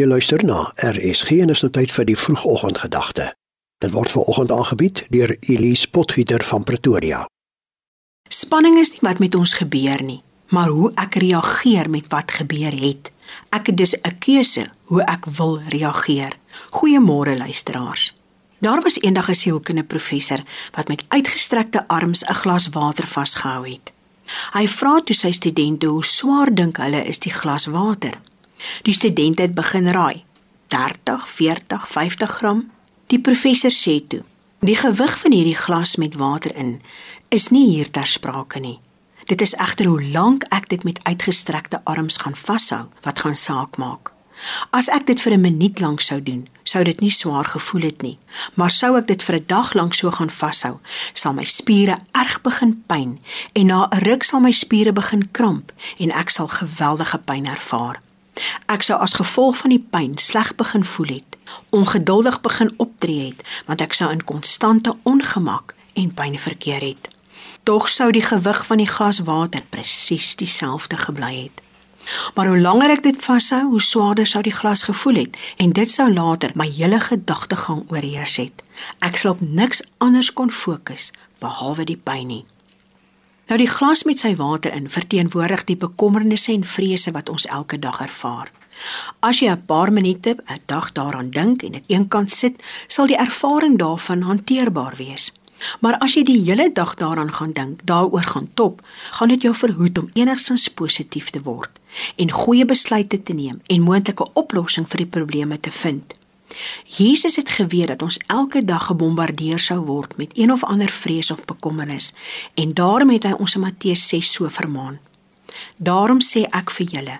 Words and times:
Jy 0.00 0.06
luister 0.08 0.40
na 0.44 0.70
RSG 0.80 1.42
en 1.44 1.50
is 1.52 1.60
nou 1.60 1.68
tyd 1.76 1.90
vir 1.92 2.06
die 2.08 2.16
vroegoggendgedagte. 2.16 3.26
Dit 3.84 3.92
word 3.92 4.08
ver 4.14 4.30
oggend 4.32 4.52
aangebied 4.54 5.02
deur 5.12 5.34
Elise 5.44 5.90
Potgieter 5.92 6.40
van 6.48 6.64
Pretoria. 6.64 7.26
Spanning 8.32 8.78
is 8.80 8.94
nie 8.94 9.02
wat 9.04 9.20
met 9.20 9.36
ons 9.36 9.52
gebeur 9.58 10.00
nie, 10.00 10.22
maar 10.56 10.72
hoe 10.72 10.88
ek 10.96 11.18
reageer 11.20 11.90
met 11.92 12.08
wat 12.14 12.32
gebeur 12.38 12.72
het. 12.80 13.10
Ek 13.52 13.68
het 13.68 13.76
dus 13.76 13.92
'n 14.00 14.16
keuse 14.24 14.70
hoe 14.88 15.02
ek 15.04 15.26
wil 15.36 15.60
reageer. 15.68 16.32
Goeiemôre 16.80 17.36
luisteraars. 17.36 18.16
Daar 18.58 18.80
was 18.80 19.00
eendag 19.00 19.28
'n 19.28 19.34
sielkundige 19.34 19.86
professor 19.86 20.40
wat 20.72 20.88
met 20.88 21.04
uitgestrekte 21.08 21.88
arms 21.88 22.24
'n 22.24 22.34
glas 22.34 22.68
water 22.68 23.06
vasgehou 23.06 23.68
het. 23.68 23.92
Hy 24.52 24.66
vra 24.68 25.00
toe 25.04 25.16
sy 25.16 25.30
studente 25.30 25.86
hoe 25.86 26.04
swaar 26.04 26.54
dink 26.54 26.76
hulle 26.76 27.04
is 27.04 27.18
die 27.18 27.32
glas 27.32 27.66
water. 27.66 28.20
Die 28.82 28.94
studente 28.94 29.42
het 29.42 29.54
begin 29.54 29.88
raai. 29.88 30.24
30, 30.66 31.28
40, 31.28 31.88
50 31.88 32.30
gram. 32.30 32.70
Die 33.06 33.20
professor 33.20 33.70
sê 33.70 34.06
toe: 34.06 34.22
"Die 34.60 34.76
gewig 34.76 35.18
van 35.18 35.32
hierdie 35.32 35.56
glas 35.56 35.96
met 35.96 36.14
water 36.14 36.56
in 36.56 36.80
is 37.28 37.48
nie 37.48 37.66
hier 37.70 37.90
ter 37.90 38.06
sprake 38.06 38.58
nie. 38.58 38.78
Dit 39.30 39.40
is 39.40 39.54
egter 39.54 39.86
hoe 39.86 40.02
lank 40.10 40.44
ek 40.50 40.68
dit 40.68 40.84
met 40.84 40.98
uitgestrekte 41.02 41.80
arms 41.84 42.16
gaan 42.16 42.36
vashou 42.36 42.86
wat 43.06 43.18
gaan 43.18 43.36
saak 43.36 43.76
maak. 43.76 44.12
As 44.70 44.88
ek 44.88 45.06
dit 45.06 45.20
vir 45.22 45.32
'n 45.32 45.40
minuut 45.40 45.80
lank 45.80 46.00
sou 46.00 46.22
doen, 46.22 46.48
sou 46.62 46.84
dit 46.84 47.00
nie 47.00 47.10
swaar 47.10 47.44
gevoel 47.44 47.82
het 47.82 48.02
nie, 48.02 48.18
maar 48.54 48.70
sou 48.70 48.96
ek 48.96 49.06
dit 49.06 49.22
vir 49.22 49.36
'n 49.36 49.46
dag 49.46 49.74
lank 49.74 49.94
so 49.94 50.10
gaan 50.10 50.30
vashou, 50.30 50.78
sal 51.12 51.32
my 51.32 51.44
spiere 51.44 51.98
erg 52.12 52.42
begin 52.42 52.82
pyn 52.86 53.18
en 53.52 53.66
na 53.66 53.88
'n 53.90 53.98
ruk 53.98 54.22
sal 54.22 54.40
my 54.40 54.52
spiere 54.52 54.92
begin 54.92 55.30
kramp 55.30 55.72
en 55.98 56.10
ek 56.10 56.30
sal 56.30 56.48
geweldige 56.48 57.18
pyn 57.18 57.46
ervaar." 57.46 58.00
Ek 58.70 58.84
sou 58.86 59.00
as 59.02 59.16
gevolg 59.18 59.56
van 59.58 59.72
die 59.72 59.82
pyn 59.82 60.12
sleg 60.22 60.52
begin 60.54 60.84
voel 60.86 61.08
het, 61.16 61.38
ongeduldig 61.74 62.36
begin 62.40 62.68
optree 62.78 63.24
het, 63.32 63.40
want 63.66 63.80
ek 63.82 63.96
sou 63.98 64.06
in 64.14 64.20
konstante 64.22 64.92
ongemak 65.02 65.74
en 65.98 66.12
pyn 66.14 66.36
verkeer 66.38 66.84
het. 66.84 67.08
Tog 67.66 67.88
sou 67.90 68.12
die 68.14 68.22
gewig 68.22 68.60
van 68.68 68.78
die 68.78 68.86
glas 68.86 69.18
water 69.26 69.64
presies 69.74 70.36
dieselfde 70.38 71.00
gebly 71.02 71.32
het. 71.48 71.64
Maar 72.34 72.52
hoe 72.52 72.60
langer 72.60 72.94
ek 72.94 73.02
dit 73.08 73.18
vashou, 73.24 73.64
hoe 73.72 73.82
swaarder 73.82 74.30
sou 74.30 74.44
die 74.46 74.54
glas 74.54 74.86
gevoel 74.86 75.18
het 75.24 75.40
en 75.58 75.74
dit 75.74 75.90
sou 75.90 76.06
later 76.12 76.54
my 76.54 76.68
hele 76.70 77.02
gedagtegang 77.02 77.82
oorheers 77.90 78.38
het. 78.38 78.62
Ek 79.02 79.18
sou 79.18 79.34
op 79.34 79.42
niks 79.42 79.82
anders 79.98 80.30
kon 80.30 80.54
fokus 80.54 81.10
behalwe 81.42 81.90
die 81.90 81.98
pyn 81.98 82.30
nie. 82.30 82.44
Nou 83.50 83.58
die 83.58 83.70
glas 83.70 84.06
met 84.06 84.22
sy 84.22 84.36
water 84.38 84.70
in 84.70 84.86
verteenwoordig 84.86 85.66
die 85.66 85.76
bekommernisse 85.76 86.54
en 86.54 86.62
vrese 86.62 87.10
wat 87.10 87.28
ons 87.28 87.50
elke 87.50 87.82
dag 87.82 87.98
ervaar. 88.06 88.54
As 89.20 89.40
jy 89.40 89.50
'n 89.50 89.64
paar 89.66 89.92
minute 89.92 90.36
'n 90.48 90.60
dag 90.66 90.92
daaraan 90.92 91.30
dink 91.30 91.62
en 91.62 91.72
dit 91.72 91.84
eenkant 91.86 92.30
sit, 92.30 92.62
sal 92.86 93.06
die 93.06 93.16
ervaring 93.16 93.78
daarvan 93.78 94.22
hanteerbaar 94.22 94.94
wees. 94.96 95.32
Maar 95.80 95.98
as 95.98 96.14
jy 96.14 96.22
die 96.24 96.40
hele 96.42 96.70
dag 96.72 96.94
daaraan 96.94 97.32
gaan 97.32 97.52
dink, 97.52 97.80
daaroor 97.84 98.22
gaan 98.22 98.50
top, 98.54 98.82
gaan 99.10 99.28
dit 99.28 99.42
jou 99.42 99.54
verhoed 99.54 99.98
om 99.98 100.10
enigstens 100.12 100.68
positief 100.68 101.30
te 101.30 101.42
word 101.42 101.70
en 102.16 102.30
goeie 102.30 102.64
besluite 102.64 103.22
te 103.22 103.34
neem 103.34 103.60
en 103.66 103.82
moontlike 103.82 104.32
oplossing 104.32 104.88
vir 104.88 105.04
die 105.04 105.12
probleme 105.18 105.60
te 105.60 105.70
vind. 105.70 106.14
Jesus 106.84 107.36
het 107.36 107.50
geweet 107.50 107.88
dat 107.88 108.02
ons 108.02 108.18
elke 108.26 108.64
dag 108.64 108.86
gebombardeer 108.86 109.58
sou 109.58 109.80
word 109.86 110.16
met 110.16 110.38
een 110.38 110.52
of 110.52 110.64
ander 110.64 110.90
vrees 110.90 111.30
of 111.30 111.44
bekommernis 111.44 112.12
en 112.54 112.74
daarom 112.74 113.10
het 113.10 113.24
hy 113.24 113.32
ons 113.38 113.54
in 113.54 113.60
Matteus 113.60 114.08
6 114.08 114.32
so 114.32 114.48
vermaan. 114.48 114.98
Daarom 115.76 116.20
sê 116.22 116.46
ek 116.50 116.70
vir 116.70 116.86
julle, 116.86 117.16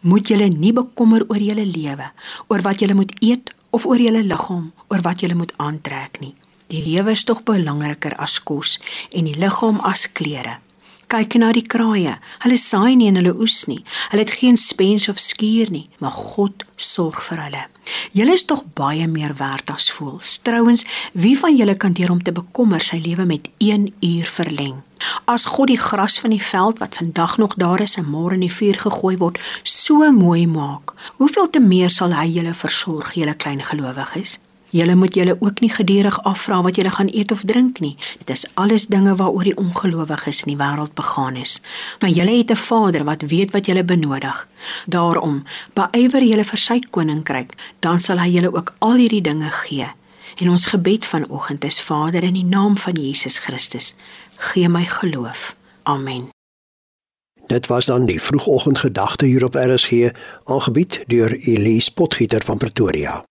moet 0.00 0.28
julle 0.28 0.48
nie 0.48 0.72
bekommer 0.76 1.24
oor 1.28 1.42
julle 1.42 1.66
lewe, 1.66 2.10
oor 2.48 2.64
wat 2.66 2.80
julle 2.80 2.94
moet 2.98 3.14
eet 3.20 3.54
of 3.70 3.86
oor 3.86 4.00
julle 4.00 4.22
liggaam, 4.26 4.70
oor 4.88 5.04
wat 5.06 5.20
julle 5.22 5.38
moet 5.38 5.54
aantrek 5.56 6.20
nie. 6.20 6.34
Die 6.70 6.82
lewe 6.86 7.14
is 7.16 7.24
tog 7.26 7.42
belangriker 7.46 8.14
as 8.22 8.38
kos 8.42 8.78
en 9.10 9.26
die 9.26 9.38
liggaam 9.38 9.80
as 9.86 10.06
klere. 10.12 10.60
Kyk 11.10 11.34
na 11.42 11.48
die 11.50 11.64
kraaie. 11.66 12.12
Hulle 12.44 12.56
saai 12.60 12.94
nie 12.94 13.08
en 13.10 13.16
hulle 13.18 13.32
oes 13.42 13.64
nie. 13.66 13.80
Hulle 14.12 14.22
het 14.22 14.30
geen 14.38 14.54
spens 14.60 15.08
of 15.10 15.18
skuur 15.18 15.72
nie, 15.74 15.88
maar 15.98 16.14
God 16.14 16.62
sorg 16.78 17.18
vir 17.26 17.40
hulle. 17.42 17.62
Julle 18.14 18.36
is 18.38 18.44
tog 18.46 18.60
baie 18.78 19.08
meer 19.10 19.32
werd 19.40 19.72
as 19.74 19.88
voëls. 19.90 20.36
Trouwens, 20.46 20.84
wie 21.18 21.34
van 21.38 21.56
julle 21.58 21.74
kan 21.74 21.96
deur 21.98 22.12
om 22.14 22.20
te 22.22 22.30
bekommer 22.30 22.84
sy 22.86 23.00
lewe 23.02 23.26
met 23.26 23.48
1 23.58 23.88
uur 24.06 24.30
verleng? 24.36 24.76
As 25.26 25.48
God 25.50 25.72
die 25.72 25.80
gras 25.80 26.20
van 26.22 26.30
die 26.30 26.44
veld 26.44 26.78
wat 26.78 27.00
vandag 27.00 27.38
nog 27.42 27.56
daar 27.58 27.82
is 27.82 27.96
en 27.98 28.06
môre 28.06 28.38
in 28.38 28.46
die 28.46 28.52
vuur 28.54 28.78
gegooi 28.78 29.16
word, 29.18 29.40
so 29.66 30.12
mooi 30.14 30.46
maak, 30.46 30.94
hoeveel 31.18 31.50
te 31.50 31.58
meer 31.58 31.90
sal 31.90 32.14
hy 32.14 32.28
julle 32.36 32.54
versorg, 32.54 33.16
julle 33.18 33.34
klein 33.34 33.64
gelowiges? 33.66 34.38
Julle 34.70 34.94
moet 34.94 35.14
julle 35.14 35.36
ook 35.40 35.60
nie 35.60 35.70
gedurig 35.70 36.22
afvra 36.22 36.62
wat 36.62 36.76
julle 36.76 36.90
gaan 36.90 37.10
eet 37.12 37.32
of 37.32 37.42
drink 37.44 37.80
nie. 37.80 37.96
Dit 38.18 38.30
is 38.30 38.46
alles 38.54 38.86
dinge 38.86 39.14
waaroor 39.16 39.44
die 39.44 39.56
ongelowiges 39.56 40.42
in 40.44 40.52
die 40.52 40.60
wêreld 40.60 40.94
begaan 40.94 41.36
is. 41.36 41.60
Maar 42.00 42.10
julle 42.10 42.36
het 42.38 42.50
'n 42.50 42.56
Vader 42.56 43.04
wat 43.04 43.22
weet 43.22 43.50
wat 43.50 43.66
julle 43.66 43.84
benodig. 43.84 44.48
Daarom, 44.86 45.44
beywer 45.74 46.22
julle 46.22 46.44
vir 46.44 46.58
sy 46.58 46.78
koninkryk, 46.90 47.54
dan 47.80 48.00
sal 48.00 48.18
hy 48.18 48.28
julle 48.28 48.54
ook 48.54 48.74
al 48.78 48.94
hierdie 48.94 49.22
dinge 49.22 49.50
gee. 49.50 49.88
En 50.36 50.50
ons 50.50 50.66
gebed 50.66 51.06
vanoggend 51.06 51.64
is 51.64 51.80
Vader 51.80 52.22
in 52.22 52.34
die 52.34 52.44
naam 52.44 52.78
van 52.78 52.92
Jesus 52.92 53.38
Christus, 53.38 53.94
gee 54.36 54.68
my 54.68 54.84
geloof. 54.84 55.56
Amen. 55.82 56.28
Dit 57.46 57.66
was 57.66 57.86
dan 57.86 58.06
die 58.06 58.22
vroegoggendgedagte 58.22 59.24
hier 59.26 59.44
op 59.44 59.54
RSG, 59.54 60.10
aangebied 60.44 61.00
deur 61.06 61.32
Elise 61.32 61.92
Potgieter 61.92 62.44
van 62.44 62.58
Pretoria. 62.58 63.24